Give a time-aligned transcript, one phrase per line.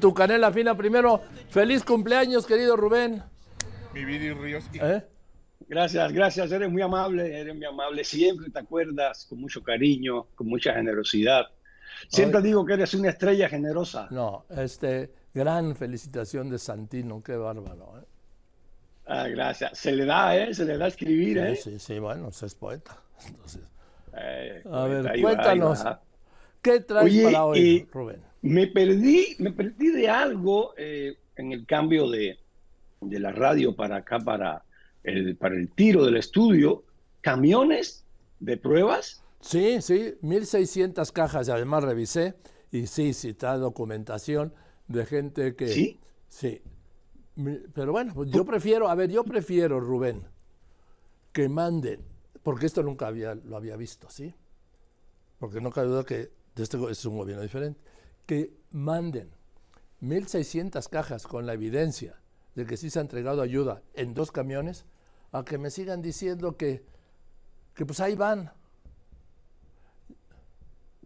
[0.00, 1.20] Tu canela fina primero.
[1.50, 3.22] Feliz cumpleaños, querido Rubén.
[3.92, 4.64] Mi vida Ríos.
[4.74, 5.02] ¿Eh?
[5.68, 6.50] Gracias, gracias.
[6.50, 8.02] Eres muy amable, eres muy amable.
[8.02, 11.46] Siempre te acuerdas con mucho cariño, con mucha generosidad.
[12.08, 14.08] Siempre digo que eres una estrella generosa.
[14.10, 18.00] No, este, gran felicitación de Santino, qué bárbaro.
[18.00, 18.04] ¿eh?
[19.06, 19.78] Ah, gracias.
[19.78, 20.54] Se le da, ¿eh?
[20.54, 21.56] Se le da a escribir, ¿eh?
[21.56, 22.96] Sí, sí, bueno, es poeta.
[23.26, 23.62] Entonces,
[24.16, 25.84] eh, a ver, cuéntanos.
[26.62, 28.29] ¿Qué traes para hoy, Rubén?
[28.42, 32.38] Me perdí, me perdí de algo eh, en el cambio de,
[33.00, 34.64] de, la radio para acá, para
[35.02, 36.84] el, para el tiro del estudio.
[37.20, 38.06] ¿Camiones
[38.38, 39.22] de pruebas?
[39.40, 42.34] Sí, sí, 1.600 cajas, y además revisé,
[42.70, 44.54] y sí, está documentación
[44.88, 45.68] de gente que...
[45.68, 46.00] Sí.
[46.28, 46.62] Sí.
[47.74, 50.22] Pero bueno, pues yo prefiero, a ver, yo prefiero, Rubén,
[51.32, 52.00] que manden,
[52.42, 54.34] porque esto nunca había, lo había visto, ¿sí?
[55.38, 57.80] Porque no cabe duda que este es un gobierno diferente
[58.30, 59.28] que manden
[60.02, 62.14] 1.600 cajas con la evidencia
[62.54, 64.86] de que sí se ha entregado ayuda en dos camiones,
[65.32, 66.84] a que me sigan diciendo que,
[67.74, 68.52] que pues ahí van.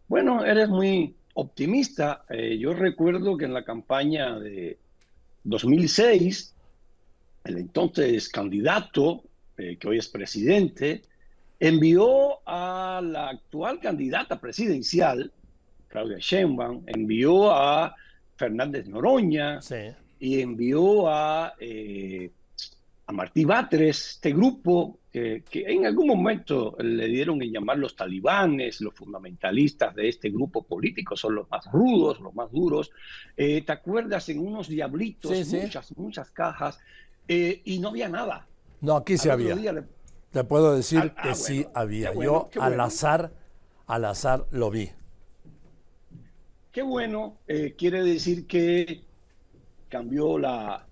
[0.07, 2.27] Bueno, eres muy optimista.
[2.29, 4.77] Eh, yo recuerdo que en la campaña de
[5.45, 6.55] 2006,
[7.45, 9.23] el entonces candidato,
[9.57, 11.01] eh, que hoy es presidente,
[11.59, 15.33] envió a la actual candidata presidencial,
[15.95, 17.95] Claudia Sheinbaum, envió a
[18.35, 19.61] Fernández Noroña
[20.19, 22.33] y envió a, eh,
[23.07, 28.81] a Martí Batres, este grupo que, en algún momento le dieron en llamar los talibanes,
[28.81, 32.91] los fundamentalistas de este grupo político son los más rudos, los más duros.
[33.37, 36.81] Eh, ¿Te acuerdas en unos diablitos, muchas, muchas cajas,
[37.29, 38.49] eh, y no había nada?
[38.81, 39.57] No, aquí sí había.
[40.33, 42.13] Te puedo decir ah, que ah, sí había.
[42.15, 43.33] Yo al azar,
[43.87, 44.91] al azar lo vi.
[46.75, 49.05] Qué bueno, eh, quiere decir que
[49.89, 50.85] cambió la,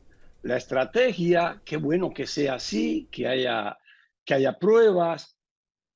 [0.44, 3.76] estrategia, qué bueno que sea así, que haya,
[4.24, 5.36] que haya pruebas.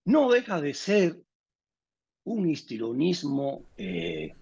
[0.04, 1.22] No deja de ser
[2.24, 4.32] un histrionismo eh,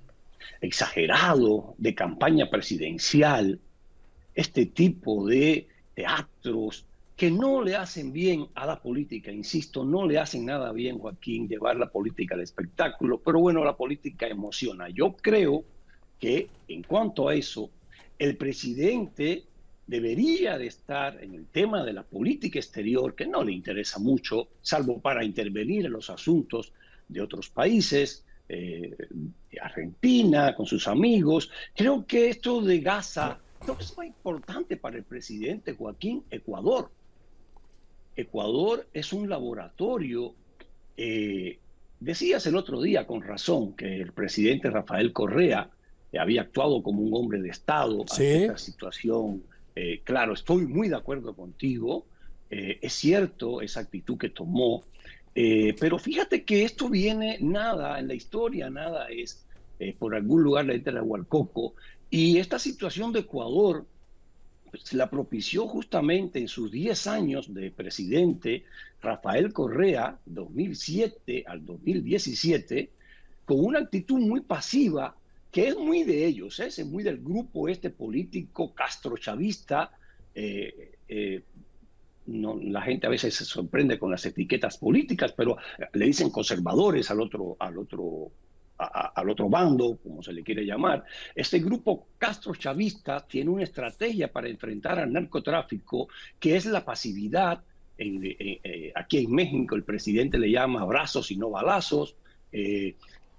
[0.63, 3.61] exagerado de campaña presidencial,
[4.35, 6.87] este tipo de teatros,
[7.17, 11.49] que no le hacen bien a la política, insisto, no le hacen nada bien, Joaquín,
[11.49, 14.89] llevar la política al espectáculo, pero bueno, la política emociona.
[14.89, 15.65] Yo creo
[16.19, 17.71] que en cuanto a eso,
[18.19, 19.45] el presidente
[19.87, 24.49] debería de estar en el tema de la política exterior, que no le interesa mucho,
[24.63, 26.73] salvo para intervenir en los asuntos
[27.09, 28.97] de otros países, eh,
[29.61, 31.51] Argentina, con sus amigos.
[31.77, 36.91] Creo que esto de Gaza, no es muy importante para el presidente Joaquín, Ecuador.
[38.17, 40.35] Ecuador es un laboratorio.
[40.97, 41.59] Eh,
[42.01, 45.71] decías el otro día con razón que el presidente Rafael Correa
[46.19, 48.23] había actuado como un hombre de Estado ¿Sí?
[48.23, 49.43] ante esta situación.
[49.75, 52.07] Eh, claro, estoy muy de acuerdo contigo.
[52.51, 54.85] Eh, es cierto esa actitud que tomó.
[55.35, 59.45] pero fíjate que esto viene nada en la historia, nada es
[59.99, 61.75] por algún lugar la de Hualcoco.
[62.09, 63.85] Y esta situación de Ecuador
[64.93, 68.65] la propició justamente en sus 10 años de presidente
[69.01, 72.91] Rafael Correa, 2007 al 2017,
[73.45, 75.15] con una actitud muy pasiva,
[75.51, 76.67] que es muy de ellos, ¿eh?
[76.67, 79.93] es muy del grupo este político castrochavista.
[80.35, 81.43] Eh, eh,
[82.27, 85.59] no, la gente a veces se sorprende con las etiquetas políticas, pero
[85.93, 88.33] le dicen conservadores al otro, al otro
[88.85, 91.05] al otro bando, como se le quiere llamar.
[91.35, 96.09] Este grupo castro-chavista tiene una estrategia para enfrentar al narcotráfico
[96.39, 97.63] que es la pasividad.
[97.97, 102.17] Eh, aquí en México el presidente le llama abrazos y no balazos.
[102.53, 102.95] Eh,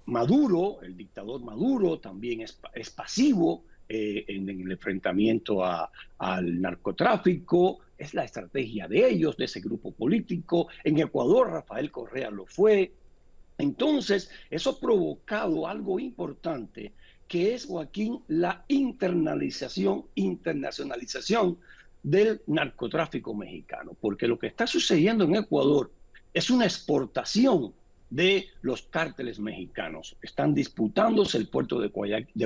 [0.06, 7.80] Maduro, el dictador Maduro, también es, pasivo eh, en, el enfrentamiento al narcotráfico.
[7.98, 10.68] Es la estrategia de ellos, de ese grupo político.
[10.84, 12.92] En Ecuador, Rafael Correa lo fue.
[13.58, 16.92] Entonces, eso ha provocado algo importante,
[17.26, 21.58] que es, Joaquín, la internalización, internacionalización
[22.02, 25.90] del narcotráfico mexicano, porque lo que está sucediendo en Ecuador
[26.32, 27.72] es una exportación
[28.10, 30.16] de los cárteles mexicanos.
[30.22, 31.88] Están disputándose el puerto de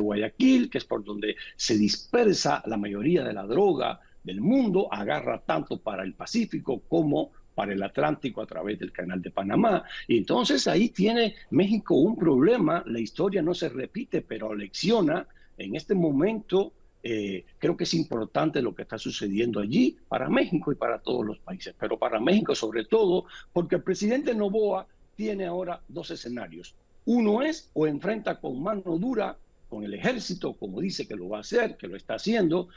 [0.01, 5.43] Guayaquil, que es por donde se dispersa la mayoría de la droga del mundo, agarra
[5.43, 9.85] tanto para el Pacífico como para el Atlántico a través del canal de Panamá.
[10.09, 15.27] Y entonces ahí tiene México un problema, la historia no se repite, pero lecciona.
[15.59, 20.71] En este momento eh, creo que es importante lo que está sucediendo allí para México
[20.71, 24.87] y para todos los países, pero para México sobre todo, porque el presidente Novoa
[25.17, 26.75] tiene ahora dos escenarios.
[27.07, 29.37] Uno es o enfrenta con mano dura
[29.69, 32.69] con el ejército, como dice que lo va a hacer, que lo está haciendo,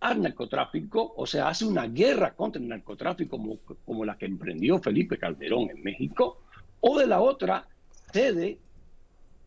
[0.00, 4.78] al narcotráfico, o sea, hace una guerra contra el narcotráfico como, como la que emprendió
[4.78, 6.40] Felipe Calderón en México,
[6.80, 7.66] o de la otra,
[8.12, 8.58] cede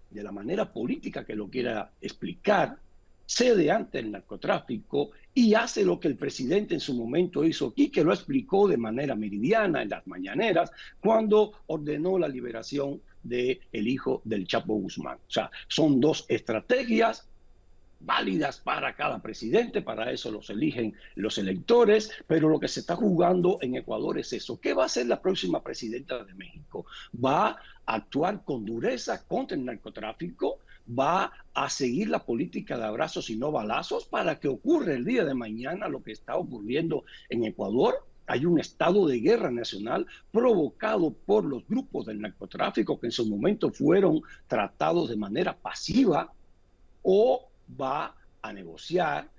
[0.09, 2.77] de la manera política que lo quiera explicar,
[3.25, 7.89] cede ante el narcotráfico y hace lo que el presidente en su momento hizo aquí,
[7.89, 10.69] que lo explicó de manera meridiana en las mañaneras,
[11.00, 15.18] cuando ordenó la liberación del el hijo del Chapo Guzmán.
[15.18, 17.30] O sea, son dos estrategias
[18.03, 22.95] válidas para cada presidente, para eso los eligen los electores, pero lo que se está
[22.95, 24.59] jugando en Ecuador es eso.
[24.59, 26.86] ¿Qué va a hacer la próxima presidenta de México?
[27.24, 27.50] ¿Va
[27.86, 30.59] a actuar con dureza contra el narcotráfico?
[30.88, 35.24] ¿Va a seguir la política de abrazos y no balazos para que ocurra el día
[35.24, 38.06] de mañana lo que está ocurriendo en Ecuador?
[38.27, 43.25] hay un estado de guerra nacional provocado por los grupos del narcotráfico que en su
[43.25, 46.31] momento fueron tratados de manera pasiva
[47.03, 49.29] o va a negociar,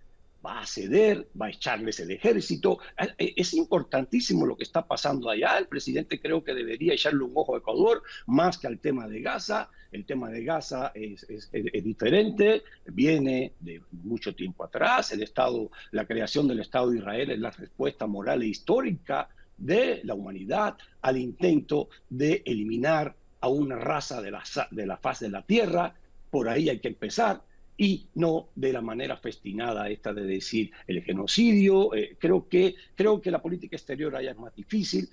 [0.44, 2.78] va a ceder, va a echarles el ejército.
[3.16, 5.58] Es importantísimo lo que está pasando allá.
[5.58, 9.20] El presidente creo que debería echarle un ojo a Ecuador más que al tema de
[9.20, 9.70] Gaza.
[9.92, 11.26] El tema de Gaza es,
[11.84, 15.12] diferente, viene de mucho tiempo atrás.
[15.12, 20.00] El Estado, la creación del Estado de Israel es la respuesta moral e histórica de
[20.04, 25.28] la humanidad al intento de eliminar a una raza de la, de la faz de
[25.28, 25.94] la tierra.
[26.30, 27.42] Por ahí hay que empezar
[27.82, 31.92] y no de la manera festinada esta de decir el genocidio.
[31.96, 35.08] Eh, creo, que, creo que la política exterior allá es más difícil.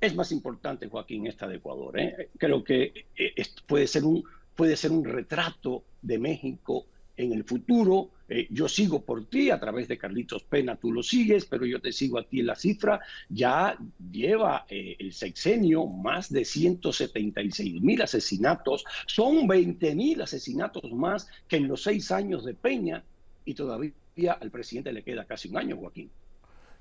[0.00, 2.00] Es más importante, Joaquín, esta de Ecuador.
[2.00, 2.30] ¿eh?
[2.36, 4.24] Creo que eh, puede, ser un,
[4.56, 6.86] puede ser un retrato de México
[7.16, 8.10] en el futuro.
[8.32, 11.80] Eh, yo sigo por ti a través de Carlitos Pena, tú lo sigues, pero yo
[11.80, 13.00] te sigo a ti en la cifra.
[13.28, 13.76] Ya
[14.12, 18.84] lleva eh, el sexenio más de 176 mil asesinatos.
[19.06, 23.02] Son 20 mil asesinatos más que en los seis años de Peña
[23.44, 23.92] y todavía
[24.40, 26.08] al presidente le queda casi un año, Joaquín.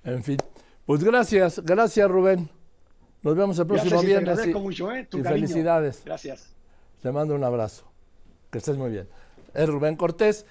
[0.03, 0.37] En fin,
[0.85, 2.47] pues gracias, gracias Rubén.
[3.23, 4.37] Nos vemos el próximo viernes.
[4.37, 5.07] ¿eh?
[5.13, 6.03] y felicidades.
[6.05, 6.53] Gracias.
[7.01, 7.91] Te mando un abrazo.
[8.51, 9.07] Que estés muy bien
[9.53, 10.45] es Rubén Cortés.